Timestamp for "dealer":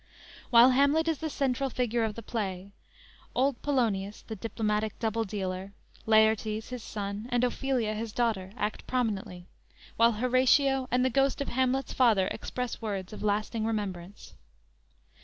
5.25-5.73